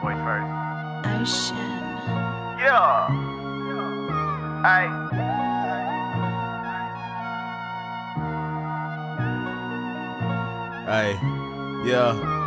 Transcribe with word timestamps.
voice 0.00 0.16
first. 0.24 0.46
Ocean. 1.06 1.56
Yeah. 2.58 3.08
Hey. 4.62 4.88
Hey, 10.88 11.18
yeah. 11.84 12.37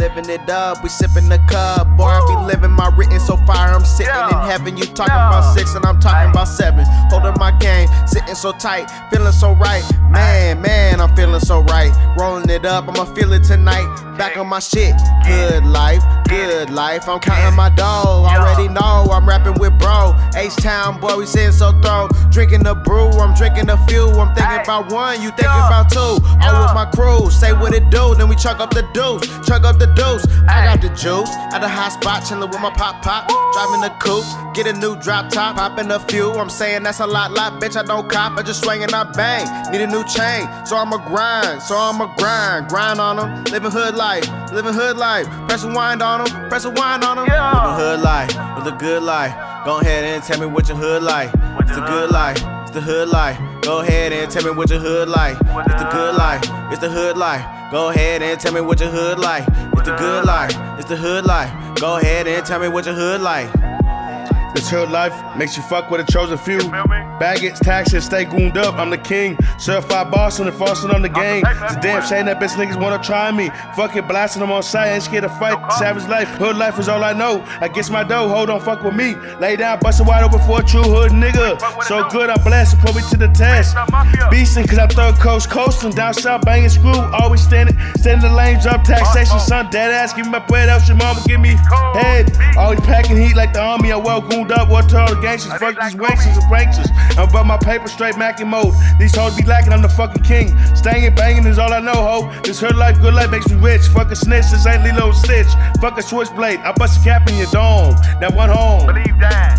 Living 0.00 0.30
it 0.30 0.48
up, 0.48 0.82
we 0.82 0.88
sipping 0.88 1.28
the 1.28 1.36
cup. 1.46 1.86
Boy, 1.98 2.04
I 2.06 2.20
be 2.26 2.46
living 2.46 2.70
my 2.70 2.90
written 2.96 3.20
so 3.20 3.36
fire. 3.46 3.74
I'm 3.74 3.84
sitting 3.84 4.06
Yeah. 4.14 4.28
in 4.44 4.50
heaven. 4.50 4.76
You 4.78 4.84
talking 4.86 5.12
Yeah. 5.14 5.28
about 5.28 5.54
six, 5.54 5.74
and 5.74 5.84
I'm 5.84 6.00
talking 6.00 6.28
Aye. 6.28 6.30
about 6.30 6.48
seven. 6.48 6.86
Holding 7.10 7.34
my 7.38 7.50
game, 7.50 7.86
sitting 8.06 8.34
so 8.34 8.52
tight, 8.52 8.90
feeling 9.10 9.30
so 9.32 9.52
right. 9.52 9.84
Man, 10.08 10.62
man, 10.62 11.02
I'm 11.02 11.14
feeling 11.14 11.40
so 11.40 11.60
right. 11.64 11.92
Rolling 12.16 12.48
it 12.48 12.64
up, 12.64 12.88
I'ma 12.88 13.04
feel 13.14 13.30
it 13.34 13.44
tonight. 13.44 13.86
Back 14.16 14.38
on 14.38 14.48
my 14.48 14.58
shit. 14.58 14.94
Good 15.26 15.66
life, 15.66 16.02
good 16.28 16.70
life. 16.70 17.06
I'm 17.06 17.20
counting 17.20 17.54
my 17.54 17.68
dough. 17.68 18.24
Already 18.26 18.68
know 18.68 19.06
I'm 19.12 19.28
rapping 19.28 19.54
with 19.60 19.78
bro. 19.78 20.14
H 20.34 20.56
Town 20.56 20.98
boy, 20.98 21.16
we 21.16 21.26
sitting 21.26 21.52
so 21.52 21.72
throw. 21.82 22.08
Drinking 22.30 22.62
the 22.62 22.74
brew, 22.74 23.08
I'm 23.18 23.34
drinking 23.34 23.68
a 23.70 23.76
few. 23.86 24.08
I'm 24.08 24.34
thinking 24.36 24.60
about 24.62 24.92
one, 24.92 25.20
you 25.20 25.30
thinking 25.30 25.46
about 25.66 25.90
two. 25.90 25.98
All 25.98 26.62
with 26.62 26.74
my 26.74 26.88
crew, 26.94 27.28
say 27.30 27.52
what 27.52 27.74
it 27.74 27.90
do, 27.90 28.14
then 28.14 28.28
we 28.28 28.36
chuck 28.36 28.60
up 28.60 28.70
the 28.70 28.82
deuce, 28.94 29.26
chuck 29.46 29.64
up 29.64 29.78
the 29.78 29.86
deuce. 29.98 30.24
I 30.48 30.64
got 30.64 30.80
the 30.80 30.88
juice 30.90 31.30
at 31.52 31.58
the 31.58 31.68
hot 31.68 31.90
spot, 31.92 32.22
chillin' 32.22 32.50
with 32.50 32.60
my 32.60 32.70
pop 32.70 33.02
pop, 33.02 33.26
driving 33.52 33.80
the 33.82 33.90
coupe, 33.98 34.24
get 34.54 34.66
a 34.68 34.72
new 34.72 34.94
drop 35.00 35.28
top, 35.30 35.56
popping 35.56 35.90
a 35.90 35.98
few. 35.98 36.30
I'm 36.32 36.48
saying 36.50 36.84
that's 36.84 37.00
a 37.00 37.06
lot, 37.06 37.32
lot, 37.32 37.60
bitch. 37.60 37.76
I 37.76 37.82
don't 37.82 38.08
cop, 38.08 38.38
I 38.38 38.42
just 38.42 38.62
swing 38.62 38.84
and 38.84 38.92
I 38.94 39.04
bang. 39.10 39.44
Need 39.72 39.80
a 39.82 39.86
new 39.88 40.04
chain, 40.04 40.48
so 40.64 40.76
I'ma 40.76 40.98
grind, 41.08 41.60
so 41.62 41.76
I'ma 41.76 42.14
grind, 42.16 42.68
grind 42.68 43.00
on 43.00 43.16
them, 43.16 43.44
living 43.52 43.72
hood 43.72 43.96
life, 43.96 44.24
living 44.52 44.72
hood 44.72 44.96
life, 44.96 45.26
press 45.48 45.64
a 45.64 45.68
wind 45.68 46.00
on 46.00 46.24
them, 46.24 46.48
press 46.48 46.64
a 46.64 46.70
wind 46.70 47.02
on 47.04 47.16
them, 47.16 47.26
Yeah. 47.26 47.74
living 47.74 47.76
hood 47.84 48.00
life, 48.00 48.30
with 48.56 48.72
a 48.72 48.76
good 48.78 49.02
life. 49.02 49.34
Go 49.64 49.78
ahead 49.80 50.04
and 50.04 50.22
tell 50.22 50.40
me 50.40 50.46
what 50.46 50.68
your 50.68 50.78
hood 50.78 51.02
like. 51.02 51.28
It's 51.60 51.76
a 51.78 51.82
good 51.82 52.10
life, 52.10 52.19
it's 52.28 52.70
the 52.70 52.80
hood 52.80 53.08
life. 53.08 53.38
Go 53.62 53.80
ahead 53.80 54.12
and 54.12 54.30
tell 54.30 54.44
me 54.44 54.50
what 54.50 54.70
your 54.70 54.78
hood 54.78 55.08
like. 55.08 55.36
It's 55.40 55.82
the 55.82 55.88
good 55.90 56.14
life, 56.16 56.42
it's 56.70 56.80
the 56.80 56.88
hood 56.88 57.16
life. 57.16 57.44
Go 57.70 57.88
ahead 57.90 58.22
and 58.22 58.38
tell 58.38 58.52
me 58.52 58.60
what 58.60 58.80
your 58.80 58.90
hood 58.90 59.18
like. 59.18 59.46
It's 59.48 59.88
the 59.88 59.96
good 59.96 60.24
life, 60.24 60.52
it's 60.78 60.88
the 60.88 60.96
hood 60.96 61.24
life. 61.24 61.50
Go 61.80 61.98
ahead 61.98 62.26
and 62.26 62.44
tell 62.44 62.60
me 62.60 62.68
what 62.68 62.84
your 62.86 62.94
hood 62.94 63.20
like. 63.20 63.48
This 64.54 64.68
hood 64.68 64.90
life 64.90 65.14
makes 65.36 65.56
you 65.56 65.62
fuck 65.62 65.90
with 65.90 66.00
a 66.00 66.12
chosen 66.12 66.36
few. 66.36 66.58
Baggage, 67.20 67.58
taxes, 67.60 68.04
stay 68.04 68.24
gooned 68.24 68.58
up. 68.58 68.74
I'm 68.76 68.90
the 68.90 68.98
king. 68.98 69.38
Certified 69.58 70.10
boss 70.10 70.38
and 70.38 70.48
enforcing 70.48 70.90
on 70.90 71.02
the 71.02 71.08
game. 71.08 71.44
It's 71.46 71.76
a 71.76 71.80
damn 71.80 72.02
shame 72.02 72.26
that 72.26 72.40
bitch 72.40 72.54
niggas 72.56 72.80
wanna 72.80 73.02
try 73.02 73.30
me. 73.30 73.50
Fuck 73.76 73.94
it, 73.96 74.08
blasting 74.08 74.40
them 74.40 74.50
on 74.50 74.62
sight. 74.62 74.92
Ain't 74.92 75.04
scared 75.04 75.22
to 75.22 75.28
fight. 75.28 75.58
Savage 75.74 76.06
life, 76.08 76.28
hood 76.30 76.56
life 76.56 76.78
is 76.78 76.88
all 76.88 77.04
I 77.04 77.12
know. 77.12 77.44
I 77.60 77.68
guess 77.68 77.90
my 77.90 78.02
dough, 78.02 78.28
hold 78.28 78.50
on, 78.50 78.60
fuck 78.60 78.82
with 78.82 78.94
me. 78.94 79.14
Lay 79.38 79.56
down, 79.56 79.78
bust 79.80 80.00
it 80.00 80.06
wide 80.06 80.24
open 80.24 80.40
for 80.40 80.60
a 80.60 80.64
true 80.64 80.82
hood 80.82 81.12
nigga. 81.12 81.60
So 81.84 82.08
good, 82.08 82.28
I'm 82.30 82.42
blasting, 82.42 82.80
put 82.80 82.96
me 82.96 83.02
to 83.10 83.16
the 83.16 83.28
test. 83.28 83.76
Beastin', 84.30 84.68
cause 84.68 84.78
I 84.78 84.86
third 84.88 85.14
coast 85.16 85.48
coastin'. 85.48 85.94
Down 85.94 86.14
south, 86.14 86.44
banging 86.44 86.70
screw. 86.70 86.98
Always 86.98 87.42
standing, 87.42 87.78
standing 87.98 88.28
the 88.28 88.34
lanes 88.34 88.66
up. 88.66 88.82
Taxation, 88.82 89.38
son, 89.38 89.70
dead 89.70 89.92
ass. 89.92 90.12
Give 90.12 90.26
me 90.26 90.32
my 90.32 90.38
bread 90.40 90.68
else, 90.68 90.88
your 90.88 90.96
mama 90.96 91.20
give 91.26 91.40
me 91.40 91.50
head. 91.94 92.36
Always 92.56 92.80
packing 92.80 93.16
heat 93.16 93.36
like 93.36 93.52
the 93.52 93.60
army. 93.60 93.92
I 93.92 93.96
well 93.96 94.20
gooned 94.40 94.52
up. 94.58 94.68
What 94.68 94.88
to 94.90 94.98
all 94.98 95.14
the 95.14 95.20
gangsters? 95.20 95.52
Fuck 95.54 95.80
these 95.80 95.94
wanksters 95.94 96.36
and 96.36 96.44
pranksters. 96.44 96.90
I'm 97.18 97.28
about 97.28 97.46
my 97.46 97.56
paper 97.58 97.88
straight 97.88 98.16
Mackin 98.16 98.48
mode. 98.48 98.74
These 98.98 99.14
hoes 99.16 99.36
be 99.36 99.44
lacking, 99.44 99.72
I'm 99.72 99.82
the 99.82 99.88
fucking 99.88 100.22
king. 100.22 100.56
Staying 100.74 101.14
banging 101.14 101.46
is 101.46 101.58
all 101.58 101.72
I 101.72 101.80
know, 101.80 101.92
ho. 101.94 102.40
This 102.42 102.60
hood 102.60 102.76
life, 102.76 103.00
good 103.00 103.14
life 103.14 103.30
makes 103.30 103.48
me 103.50 103.56
rich. 103.56 103.82
Fuck 103.88 104.10
a 104.10 104.16
snitch, 104.16 104.50
this 104.50 104.66
ain't 104.66 104.82
Lilo 104.82 105.12
Stitch. 105.12 105.48
Fuck 105.80 105.98
a 105.98 106.02
switchblade, 106.02 106.60
I 106.60 106.72
bust 106.72 107.00
a 107.00 107.04
cap 107.04 107.28
in 107.28 107.36
your 107.36 107.50
dome. 107.50 107.94
That 108.20 108.34
one 108.34 108.48
home. 108.48 108.86
Believe 108.86 109.18
that. 109.20 109.58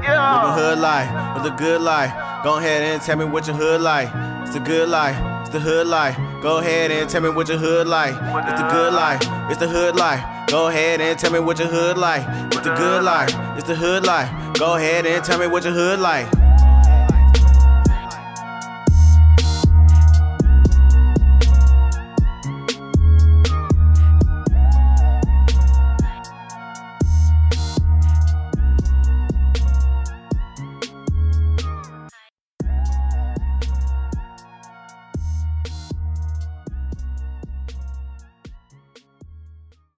Living 0.00 0.02
Yeah. 0.02 0.54
hood 0.54 0.78
life, 0.78 1.10
with 1.34 1.52
a 1.52 1.56
good 1.56 1.80
life. 1.80 2.12
Go 2.42 2.58
ahead 2.58 2.82
and 2.82 3.02
tell 3.02 3.16
me 3.16 3.24
what 3.24 3.46
your 3.46 3.56
hood 3.56 3.80
like. 3.80 4.08
It's 4.42 4.56
a 4.56 4.60
good 4.60 4.88
life, 4.88 5.16
it's 5.52 5.64
the 5.64 5.68
hood 5.68 5.88
life. 5.88 6.16
Go 6.40 6.58
ahead 6.58 6.92
and 6.92 7.10
tell 7.10 7.20
me 7.20 7.28
what 7.28 7.48
your 7.48 7.58
hood 7.58 7.88
like. 7.88 8.14
It's 8.14 8.60
the 8.60 8.68
good 8.70 8.92
life, 8.92 9.20
it's 9.50 9.58
the 9.58 9.66
hood 9.66 9.96
life. 9.96 10.22
Go 10.46 10.68
ahead 10.68 11.00
and 11.00 11.18
tell 11.18 11.32
me 11.32 11.40
what 11.40 11.58
your 11.58 11.66
hood 11.66 11.98
like. 11.98 12.22
It's 12.52 12.60
the 12.60 12.72
good 12.76 13.02
life, 13.02 13.34
it's 13.56 13.66
the 13.66 13.74
hood 13.74 14.06
life. 14.06 14.30
Go 14.58 14.76
ahead 14.76 15.06
and 15.06 15.24
tell 15.24 15.40
me 15.40 15.48
what 15.48 15.64
your 15.64 15.72
hood 15.72 15.98
like. 15.98 16.39